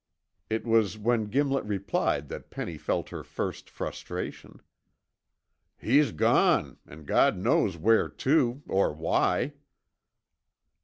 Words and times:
It 0.49 0.65
was 0.65 0.97
when 0.97 1.25
Gimlet 1.27 1.63
replied 1.63 2.27
that 2.29 2.49
Penny 2.49 2.75
felt 2.79 3.09
her 3.09 3.23
first 3.23 3.69
frustration. 3.69 4.59
"He's 5.77 6.11
gone, 6.11 6.79
an' 6.87 7.03
God 7.05 7.37
knows 7.37 7.77
where 7.77 8.09
to, 8.09 8.63
or 8.67 8.91
why." 8.93 9.53